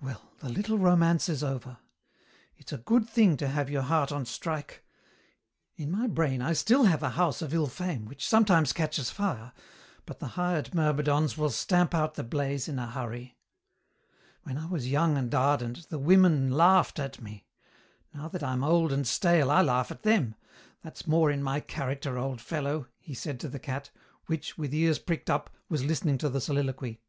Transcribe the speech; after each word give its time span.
"Well, 0.00 0.32
the 0.40 0.48
little 0.48 0.78
romance 0.78 1.28
is 1.28 1.44
over. 1.44 1.76
It's 2.56 2.72
a 2.72 2.76
good 2.78 3.08
thing 3.08 3.36
to 3.36 3.46
have 3.46 3.70
your 3.70 3.82
heart 3.82 4.10
on 4.10 4.26
strike. 4.26 4.84
In 5.76 5.92
my 5.92 6.08
brain 6.08 6.42
I 6.42 6.54
still 6.54 6.86
have 6.86 7.04
a 7.04 7.10
house 7.10 7.40
of 7.40 7.54
ill 7.54 7.68
fame, 7.68 8.04
which 8.06 8.26
sometimes 8.26 8.72
catches 8.72 9.10
fire, 9.10 9.52
but 10.06 10.18
the 10.18 10.26
hired 10.34 10.74
myrmidons 10.74 11.38
will 11.38 11.50
stamp 11.50 11.94
out 11.94 12.14
the 12.14 12.24
blaze 12.24 12.66
in 12.66 12.80
a 12.80 12.90
hurry. 12.90 13.38
"When 14.42 14.58
I 14.58 14.66
was 14.66 14.90
young 14.90 15.16
and 15.16 15.32
ardent 15.32 15.88
the 15.88 16.00
women 16.00 16.50
laughed 16.50 16.98
at 16.98 17.22
me. 17.22 17.46
Now 18.12 18.26
that 18.26 18.42
I 18.42 18.54
am 18.54 18.64
old 18.64 18.92
and 18.92 19.06
stale 19.06 19.52
I 19.52 19.62
laugh 19.62 19.92
at 19.92 20.02
them. 20.02 20.34
That's 20.82 21.06
more 21.06 21.30
in 21.30 21.44
my 21.44 21.60
character, 21.60 22.18
old 22.18 22.40
fellow," 22.40 22.88
he 22.98 23.14
said 23.14 23.38
to 23.38 23.48
the 23.48 23.60
cat, 23.60 23.92
which, 24.26 24.58
with 24.58 24.74
ears 24.74 24.98
pricked 24.98 25.30
up, 25.30 25.48
was 25.68 25.84
listening 25.84 26.18
to 26.18 26.28
the 26.28 26.40
soliloquy. 26.40 27.00